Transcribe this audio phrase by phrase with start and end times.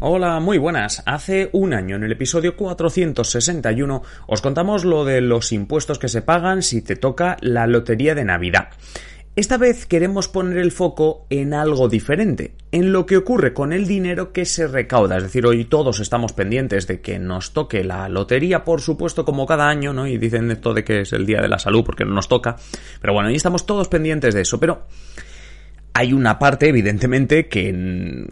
[0.00, 1.02] Hola, muy buenas.
[1.06, 6.22] Hace un año, en el episodio 461, os contamos lo de los impuestos que se
[6.22, 8.68] pagan si te toca la lotería de Navidad.
[9.34, 13.88] Esta vez queremos poner el foco en algo diferente, en lo que ocurre con el
[13.88, 15.16] dinero que se recauda.
[15.16, 19.46] Es decir, hoy todos estamos pendientes de que nos toque la lotería, por supuesto, como
[19.46, 20.06] cada año, ¿no?
[20.06, 22.54] Y dicen esto de que es el día de la salud porque no nos toca.
[23.00, 24.60] Pero bueno, hoy estamos todos pendientes de eso.
[24.60, 24.86] Pero
[25.94, 27.72] hay una parte, evidentemente, que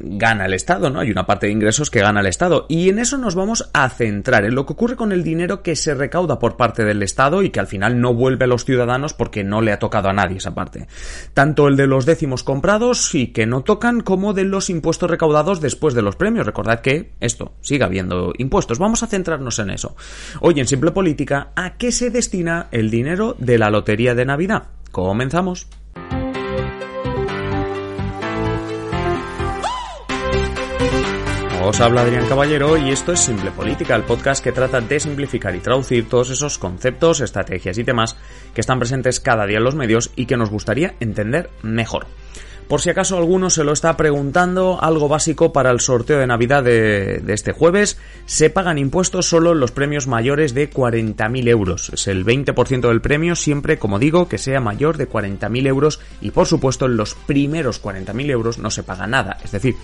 [0.00, 1.00] gana el Estado, ¿no?
[1.00, 2.66] Hay una parte de ingresos que gana el Estado.
[2.68, 5.74] Y en eso nos vamos a centrar, en lo que ocurre con el dinero que
[5.74, 9.14] se recauda por parte del Estado y que al final no vuelve a los ciudadanos
[9.14, 10.86] porque no le ha tocado a nadie esa parte.
[11.34, 15.60] Tanto el de los décimos comprados y que no tocan, como de los impuestos recaudados
[15.60, 16.46] después de los premios.
[16.46, 18.78] Recordad que esto sigue habiendo impuestos.
[18.78, 19.96] Vamos a centrarnos en eso.
[20.40, 24.68] Hoy en Simple Política, ¿a qué se destina el dinero de la Lotería de Navidad?
[24.92, 25.68] Comenzamos.
[31.68, 35.52] Os habla Adrián Caballero y esto es Simple Política, el podcast que trata de simplificar
[35.56, 38.16] y traducir todos esos conceptos, estrategias y temas
[38.54, 42.06] que están presentes cada día en los medios y que nos gustaría entender mejor.
[42.68, 46.62] Por si acaso alguno se lo está preguntando, algo básico para el sorteo de Navidad
[46.62, 51.90] de, este jueves, se pagan impuestos solo en los premios mayores de 40.000 euros.
[51.90, 56.30] Es el 20% del premio, siempre, como digo, que sea mayor de 40.000 euros y
[56.30, 59.38] por supuesto en los primeros 40.000 euros no se paga nada.
[59.44, 59.74] Es decir,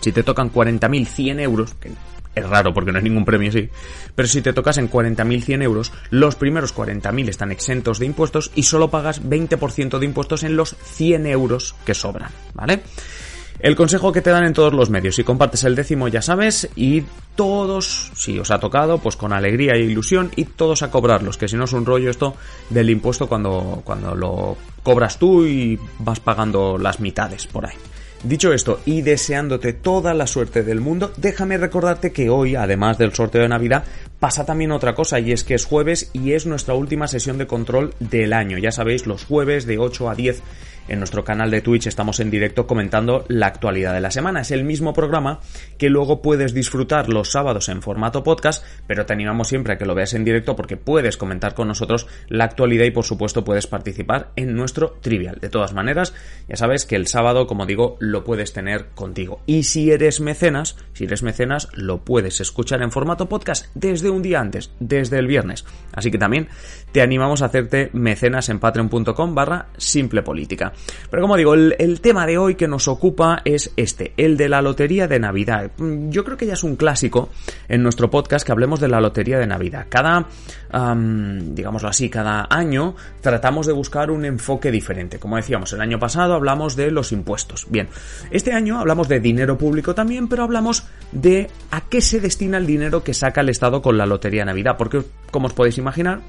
[0.00, 1.90] si te tocan 40.100 euros, que
[2.34, 3.68] es raro porque no es ningún premio así,
[4.14, 8.64] pero si te tocas en 40.100 euros, los primeros 40.000 están exentos de impuestos y
[8.64, 12.82] solo pagas 20% de impuestos en los 100 euros que sobran, ¿vale?
[13.60, 16.68] El consejo que te dan en todos los medios, si compartes el décimo ya sabes,
[16.74, 17.04] y
[17.36, 21.48] todos, si os ha tocado, pues con alegría e ilusión, y todos a cobrarlos, que
[21.48, 22.36] si no es un rollo esto
[22.68, 27.76] del impuesto cuando, cuando lo cobras tú y vas pagando las mitades por ahí.
[28.24, 33.12] Dicho esto, y deseándote toda la suerte del mundo, déjame recordarte que hoy, además del
[33.12, 33.84] sorteo de Navidad,
[34.18, 37.46] pasa también otra cosa, y es que es jueves y es nuestra última sesión de
[37.46, 38.56] control del año.
[38.56, 40.42] Ya sabéis, los jueves de 8 a 10
[40.88, 44.40] en nuestro canal de Twitch estamos en directo comentando la actualidad de la semana.
[44.40, 45.40] Es el mismo programa
[45.78, 49.86] que luego puedes disfrutar los sábados en formato podcast, pero te animamos siempre a que
[49.86, 53.66] lo veas en directo porque puedes comentar con nosotros la actualidad y por supuesto puedes
[53.66, 55.38] participar en nuestro trivial.
[55.40, 56.14] De todas maneras,
[56.48, 59.40] ya sabes que el sábado, como digo, lo puedes tener contigo.
[59.46, 64.22] Y si eres mecenas, si eres mecenas, lo puedes escuchar en formato podcast desde un
[64.22, 65.64] día antes, desde el viernes.
[65.92, 66.48] Así que también
[66.92, 70.73] te animamos a hacerte mecenas en patreon.com barra simple política.
[71.10, 74.62] Pero como digo, el, tema de hoy que nos ocupa es este, el de la
[74.62, 75.70] lotería de Navidad.
[75.78, 77.30] Yo creo que ya es un clásico
[77.68, 79.86] en nuestro podcast que hablemos de la lotería de Navidad.
[79.88, 80.26] Cada,
[80.70, 85.18] digámoslo así, cada año tratamos de buscar un enfoque diferente.
[85.18, 87.66] Como decíamos, el año pasado hablamos de los impuestos.
[87.70, 87.88] Bien,
[88.30, 92.66] este año hablamos de dinero público también, pero hablamos de a qué se destina el
[92.66, 94.76] dinero que saca el Estado con la lotería de Navidad.
[94.76, 96.20] Porque, como os podéis imaginar,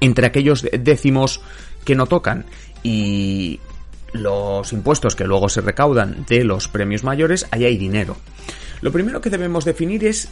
[0.00, 1.40] entre aquellos décimos
[1.84, 2.44] que no tocan
[2.88, 3.60] y
[4.14, 8.16] los impuestos que luego se recaudan de los premios mayores, ahí hay dinero.
[8.80, 10.28] Lo primero que debemos definir es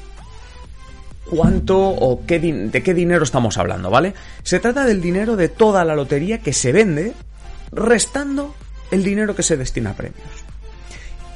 [1.26, 4.14] cuánto o qué de qué dinero estamos hablando, ¿vale?
[4.42, 7.12] Se trata del dinero de toda la lotería que se vende,
[7.72, 8.54] restando
[8.90, 10.24] el dinero que se destina a premios.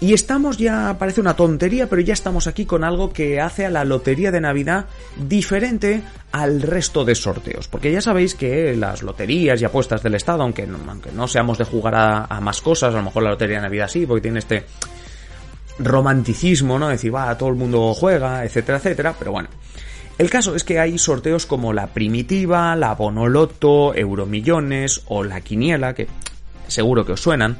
[0.02, 3.70] Y estamos ya, parece una tontería, pero ya estamos aquí con algo que hace a
[3.70, 6.02] la lotería de Navidad diferente
[6.32, 7.68] al resto de sorteos.
[7.68, 11.58] Porque ya sabéis que las loterías y apuestas del Estado, aunque no, aunque no seamos
[11.58, 14.38] de jugar a, más cosas, a lo mejor la lotería de Navidad sí, porque tiene
[14.38, 14.64] este
[15.78, 16.88] romanticismo, ¿no?
[16.88, 19.50] Decir, va, todo el mundo juega, etcétera, etcétera, pero bueno.
[20.16, 25.94] El caso es que hay sorteos como la Primitiva, la Bonoloto, Euromillones o la Quiniela,
[25.94, 26.08] que
[26.70, 27.58] seguro que os suenan,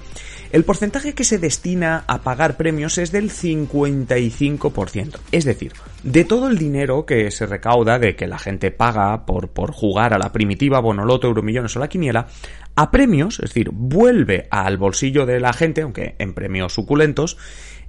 [0.52, 5.18] el porcentaje que se destina a pagar premios es del 55%.
[5.30, 5.72] Es decir,
[6.02, 10.12] de todo el dinero que se recauda de que la gente paga por, por jugar
[10.12, 12.26] a la primitiva Bonoloto, Euromillones o la Quiniela,
[12.74, 17.36] a premios, es decir, vuelve al bolsillo de la gente, aunque en premios suculentos,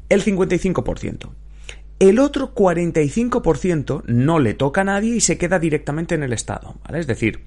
[0.09, 1.29] el 55%.
[2.01, 6.75] El otro 45% no le toca a nadie y se queda directamente en el Estado.
[6.93, 7.41] Es decir,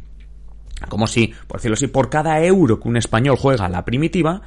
[0.87, 4.43] como si, por decirlo así, por cada euro que un español juega a la primitiva,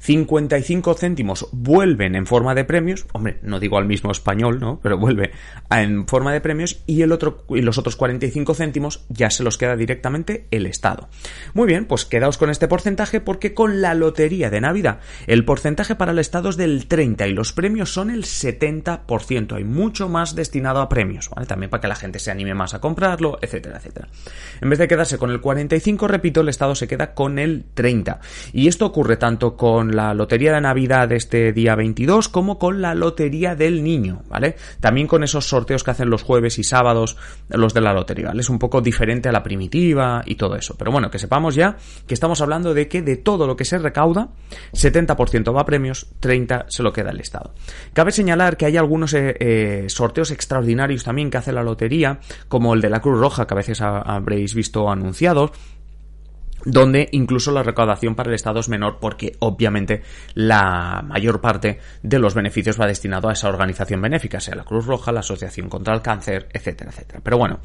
[0.00, 4.80] 55 céntimos vuelven en forma de premios, hombre, no digo al mismo español, ¿no?
[4.82, 5.30] Pero vuelve
[5.70, 9.76] en forma de premios y el otro los otros 45 céntimos ya se los queda
[9.76, 11.08] directamente el Estado.
[11.54, 15.94] Muy bien, pues quedaos con este porcentaje porque con la lotería de Navidad el porcentaje
[15.94, 19.52] para el Estado es del 30 y los premios son el 70%.
[19.52, 21.30] Hay mucho más destinado a premios.
[21.46, 24.08] También para que la gente se anime más a comprarlo, etcétera, etcétera.
[24.60, 28.20] En vez de quedarse con el 45, repito, el Estado se queda con el 30.
[28.52, 32.80] Y esto ocurre tanto con la lotería de Navidad de este día 22 como con
[32.80, 34.56] la lotería del niño, ¿vale?
[34.80, 37.16] También con esos sorteos que hacen los jueves y sábados
[37.48, 38.40] los de la lotería, ¿vale?
[38.40, 40.74] Es un poco diferente a la primitiva y todo eso.
[40.78, 41.76] Pero bueno, que sepamos ya
[42.06, 44.28] que estamos hablando de que de todo lo que se recauda,
[44.72, 47.54] 70% va a premios, 30% se lo queda el Estado.
[47.92, 52.74] Cabe señalar que hay algunos eh, eh, sorteos extraordinarios también que hace la lotería, como
[52.74, 55.52] el de la Cruz Roja, que a veces habréis visto anunciados,
[56.64, 60.02] donde incluso la recaudación para el Estado es menor porque obviamente
[60.34, 64.86] la mayor parte de los beneficios va destinado a esa organización benéfica, sea la Cruz
[64.86, 67.20] Roja, la Asociación contra el Cáncer, etcétera, etcétera.
[67.22, 67.60] Pero bueno,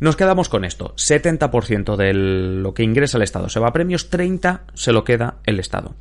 [0.00, 0.94] nos quedamos con esto.
[0.96, 5.38] 70% de lo que ingresa el Estado se va a premios, 30% se lo queda
[5.44, 5.94] el Estado.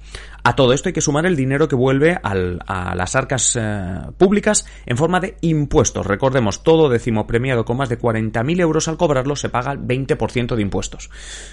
[0.43, 4.65] A todo esto hay que sumar el dinero que vuelve a las arcas eh, públicas
[4.85, 6.05] en forma de impuestos.
[6.05, 10.55] Recordemos, todo décimo premiado con más de 40.000 euros al cobrarlo se paga el 20%
[10.55, 11.09] de impuestos.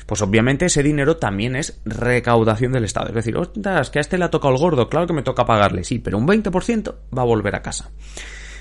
[0.07, 3.11] Pues obviamente ese dinero también es recaudación del Estado.
[3.11, 5.47] Es decir, ostras, que a este le ha tocado el gordo, claro que me toca
[5.47, 7.93] pagarle, sí, pero un 20% va a volver a casa.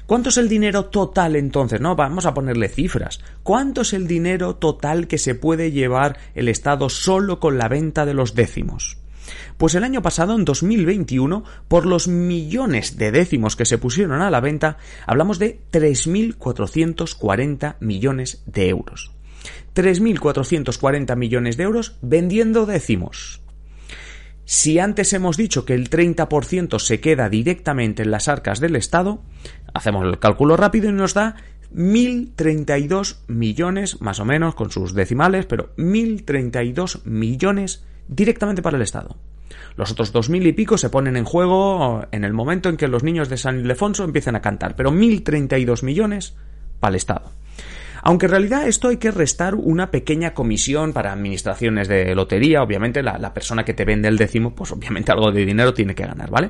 [0.05, 1.81] ¿Cuánto es el dinero total entonces?
[1.81, 3.19] No, vamos a ponerle cifras.
[3.41, 8.05] ¿Cuánto es el dinero total que se puede llevar el Estado solo con la venta
[8.05, 8.99] de los décimos?
[9.57, 14.29] Pues el año pasado, en 2021, por los millones de décimos que se pusieron a
[14.29, 14.77] la venta,
[15.07, 19.12] hablamos de 3.440 millones de euros.
[19.75, 23.41] 3.440 millones de euros vendiendo décimos.
[24.45, 29.21] Si antes hemos dicho que el 30% se queda directamente en las arcas del Estado,
[29.73, 31.37] hacemos el cálculo rápido y nos da
[31.73, 39.15] 1.032 millones, más o menos, con sus decimales, pero 1.032 millones directamente para el Estado.
[39.75, 42.87] Los otros dos mil y pico se ponen en juego en el momento en que
[42.87, 46.35] los niños de San Ildefonso empiecen a cantar, pero 1.032 millones
[46.79, 47.31] para el Estado.
[48.05, 53.01] Aunque en realidad esto hay que restar una pequeña comisión para administraciones de lotería, obviamente
[53.01, 56.29] la, persona que te vende el décimo, pues obviamente algo de dinero tiene que ganar,
[56.29, 56.49] ¿vale?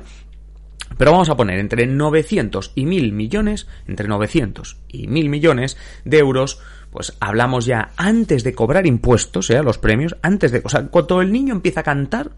[0.98, 6.18] Pero vamos a poner entre 900 y 1000 millones, entre 900 y 1000 millones de
[6.18, 6.60] euros,
[6.90, 9.62] pues hablamos ya antes de cobrar impuestos, ¿eh?
[9.62, 12.32] los premios, antes de, o sea, cuando el niño empieza a cantar,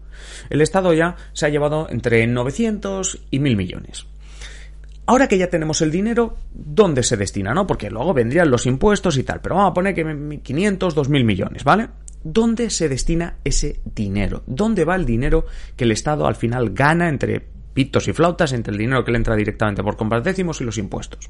[0.51, 4.05] el Estado ya se ha llevado entre 900 y 1000 millones.
[5.07, 7.65] Ahora que ya tenemos el dinero, ¿dónde se destina, no?
[7.65, 11.63] Porque luego vendrían los impuestos y tal, pero vamos a poner que 500, 2000 millones,
[11.63, 11.87] ¿vale?
[12.23, 14.43] ¿Dónde se destina ese dinero?
[14.45, 15.45] ¿Dónde va el dinero
[15.75, 19.19] que el Estado al final gana entre pitos y flautas entre el dinero que le
[19.19, 21.29] entra directamente por comprar décimos y los impuestos.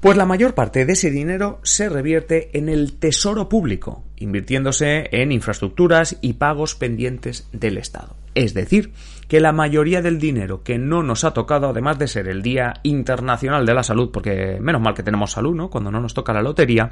[0.00, 5.30] Pues la mayor parte de ese dinero se revierte en el tesoro público, invirtiéndose en
[5.30, 8.16] infraestructuras y pagos pendientes del Estado.
[8.34, 8.92] Es decir,
[9.30, 12.74] que la mayoría del dinero que no nos ha tocado, además de ser el Día
[12.82, 15.70] Internacional de la Salud, porque menos mal que tenemos salud, ¿no?
[15.70, 16.90] Cuando no nos toca la lotería,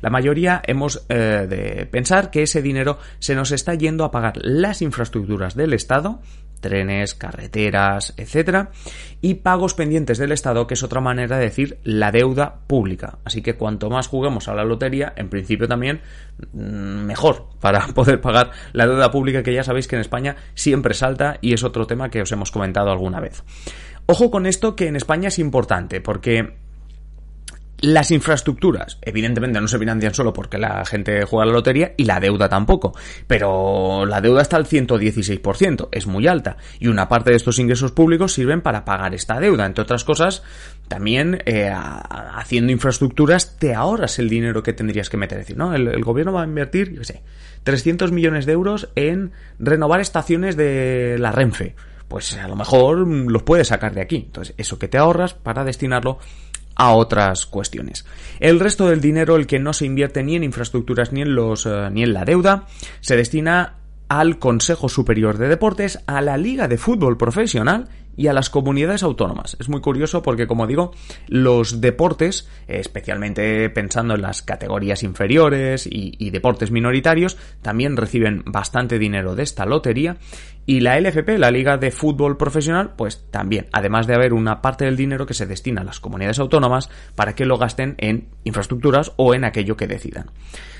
[0.00, 4.34] la mayoría hemos eh, de pensar que ese dinero se nos está yendo a pagar
[4.36, 6.20] las infraestructuras del Estado,
[6.60, 8.70] trenes, carreteras, etcétera,
[9.20, 13.18] y pagos pendientes del Estado, que es otra manera de decir la deuda pública.
[13.24, 16.00] Así que cuanto más juguemos a la lotería, en principio también
[16.52, 16.58] mm,
[17.06, 21.38] mejor para poder pagar la deuda pública que ya sabéis que en España siempre salta
[21.40, 23.42] y es otro tema que os hemos comentado alguna vez.
[24.06, 26.54] Ojo con esto que en España es importante porque
[27.80, 32.20] las infraestructuras, evidentemente, no se financian solo porque la gente juega la lotería y la
[32.20, 32.94] deuda tampoco.
[33.26, 36.56] Pero la deuda está al 116%, es muy alta.
[36.78, 39.66] Y una parte de estos ingresos públicos sirven para pagar esta deuda.
[39.66, 40.42] Entre otras cosas,
[40.88, 45.38] también eh, haciendo infraestructuras te ahorras el dinero que tendrías que meter.
[45.38, 45.74] Es decir, ¿no?
[45.74, 47.22] El, gobierno va a invertir, yo sé,
[47.62, 51.76] 300 millones de euros en renovar estaciones de la Renfe.
[52.08, 54.16] Pues a lo mejor los puedes sacar de aquí.
[54.16, 56.18] Entonces, eso que te ahorras para destinarlo
[56.80, 58.06] a otras cuestiones.
[58.40, 61.66] El resto del dinero, el que no se invierte ni en infraestructuras ni en los
[61.66, 62.64] eh, ni en la deuda,
[63.00, 63.74] se destina
[64.08, 69.02] al Consejo Superior de Deportes, a la Liga de Fútbol Profesional y a las comunidades
[69.02, 69.58] autónomas.
[69.60, 70.92] Es muy curioso porque, como digo,
[71.28, 78.98] los deportes, especialmente pensando en las categorías inferiores y, y, deportes minoritarios, también reciben bastante
[78.98, 80.16] dinero de esta lotería
[80.70, 84.84] Y la LFP, la Liga de Fútbol Profesional, pues también, además de haber una parte
[84.84, 89.10] del dinero que se destina a las comunidades autónomas para que lo gasten en infraestructuras
[89.16, 90.30] o en aquello que decidan.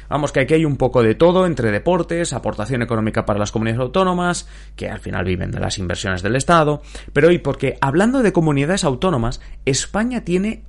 [0.09, 3.81] Vamos, que aquí hay un poco de todo entre deportes, aportación económica para las comunidades
[3.81, 6.83] autónomas, que al final viven de las inversiones del Estado,
[7.13, 10.67] pero hoy porque hablando de comunidades autónomas, España tiene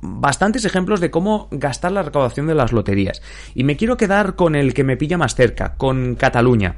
[0.00, 3.20] bastantes ejemplos de cómo gastar la recaudación de las loterías.
[3.54, 6.76] Y me quiero quedar con el que me pilla más cerca, con Cataluña.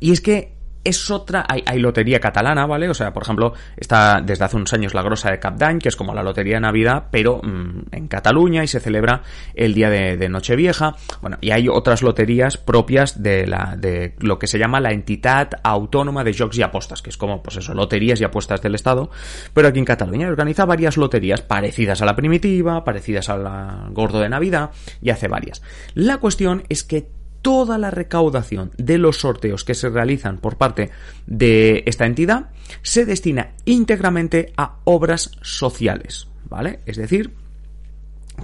[0.00, 2.88] Y es que es otra, hay, lotería catalana, ¿vale?
[2.88, 5.96] O sea, por ejemplo, está desde hace unos años la Grosa de Capdany, que es
[5.96, 9.22] como la lotería de Navidad, pero mm, en Cataluña y se celebra
[9.54, 10.96] el día de, Nochevieja.
[11.20, 15.50] Bueno, y hay otras loterías propias de la, de lo que se llama la entidad
[15.62, 19.10] autónoma de jocs y apostas, que es como, pues eso, loterías y apuestas del Estado,
[19.52, 24.20] pero aquí en Cataluña organiza varias loterías parecidas a la primitiva, parecidas a la Gordo
[24.20, 24.70] de Navidad,
[25.02, 25.62] y hace varias.
[25.94, 30.90] La cuestión es que toda la recaudación de los sorteos que se realizan por parte
[31.26, 32.50] de esta entidad
[32.82, 36.80] se destina íntegramente a obras sociales, ¿vale?
[36.86, 37.34] Es decir,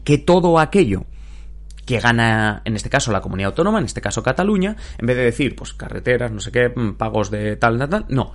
[0.04, 1.04] que todo aquello
[1.84, 5.22] que gana, en este caso, la comunidad autónoma, en este caso Cataluña, en vez de
[5.22, 8.32] decir, pues carreteras, no sé qué, mm, pagos de tal, tal, tal, no,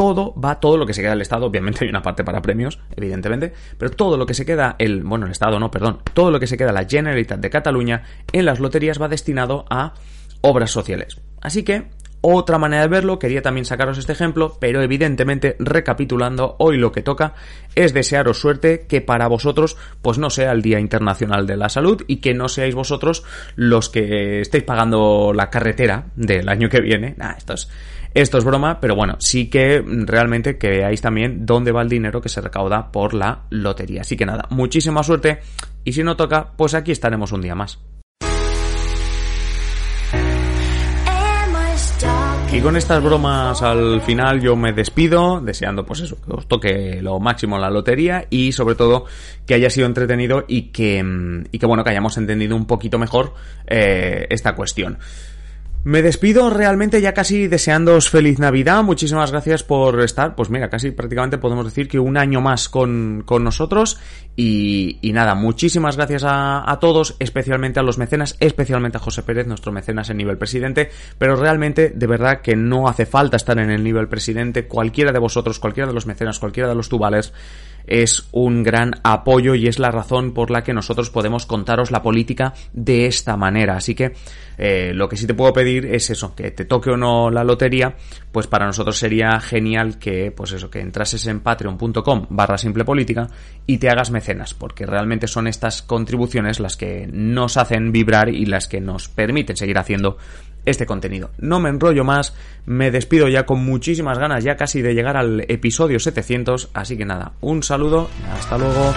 [0.00, 2.78] todo va, todo lo que se queda el Estado, obviamente hay una parte para premios,
[2.96, 6.40] evidentemente, pero todo lo que se queda el, bueno, el Estado no, perdón, todo lo
[6.40, 9.92] que se queda la Generalitat de Cataluña en las loterías va destinado a
[10.40, 11.20] obras sociales.
[11.42, 11.90] Así que,
[12.22, 17.02] otra manera de verlo, quería también sacaros este ejemplo, pero evidentemente, recapitulando, hoy lo que
[17.02, 17.34] toca
[17.74, 22.02] es desearos suerte, que para vosotros, pues no sea el Día Internacional de la Salud
[22.06, 23.24] y que no seáis vosotros
[23.56, 27.14] los que estéis pagando la carretera del año que viene.
[27.16, 27.70] Nah, esto es,
[28.12, 32.20] esto es broma, pero bueno, sí que realmente que veáis también dónde va el dinero
[32.20, 34.02] que se recauda por la lotería.
[34.02, 35.40] Así que nada, muchísima suerte
[35.84, 37.78] y si no toca, pues aquí estaremos un día más.
[42.52, 47.00] Y con estas bromas al final yo me despido, deseando pues eso, que os toque
[47.00, 49.04] lo máximo la lotería y sobre todo
[49.46, 53.34] que haya sido entretenido y que, y que bueno, que hayamos entendido un poquito mejor
[53.68, 54.98] eh, esta cuestión.
[55.82, 58.82] Me despido realmente ya casi deseándoos feliz Navidad.
[58.82, 60.34] Muchísimas gracias por estar.
[60.34, 63.98] Pues mira, casi prácticamente podemos decir que un año más con, con nosotros.
[64.36, 69.46] Y, nada, muchísimas gracias a, a, todos, especialmente a los mecenas, especialmente a José Pérez,
[69.46, 70.90] nuestro mecenas en nivel presidente.
[71.16, 74.66] Pero realmente, de verdad que no hace falta estar en el nivel presidente.
[74.66, 77.32] Cualquiera de vosotros, cualquiera de los mecenas, cualquiera de los tubales
[77.86, 82.02] es un gran apoyo y es la razón por la que nosotros podemos contaros la
[82.02, 83.76] política de esta manera.
[83.76, 84.12] Así que
[84.58, 87.44] eh, lo que sí te puedo pedir es eso, que te toque o no la
[87.44, 87.94] lotería,
[88.30, 93.28] pues para nosotros sería genial que, pues eso, que entrases en patreon.com barra simple política
[93.66, 98.44] y te hagas mecenas, porque realmente son estas contribuciones las que nos hacen vibrar y
[98.44, 100.18] las que nos permiten seguir haciendo
[100.64, 101.30] este contenido.
[101.38, 102.34] No me enrollo más,
[102.66, 107.04] me despido ya con muchísimas ganas ya casi de llegar al episodio 700, así que
[107.04, 108.92] nada, un saludo, hasta luego.